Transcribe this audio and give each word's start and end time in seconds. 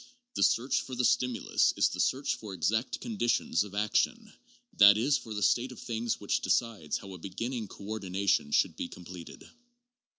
The 0.33 0.41
search 0.41 0.81
for 0.81 0.95
the 0.95 1.05
stimulus 1.05 1.75
is 1.77 1.89
the 1.89 1.99
search 1.99 2.33
for 2.33 2.55
exact 2.55 3.01
con 3.01 3.17
ditions 3.19 3.63
of 3.63 3.75
action; 3.75 4.33
that 4.79 4.97
is, 4.97 5.15
for 5.15 5.31
the 5.31 5.43
state 5.43 5.71
of 5.71 5.77
things 5.79 6.19
which 6.19 6.41
decides 6.41 6.97
how 6.97 7.13
a 7.13 7.19
beginning 7.19 7.67
coordination 7.67 8.49
should 8.49 8.75
be 8.75 8.87
completed. 8.87 9.47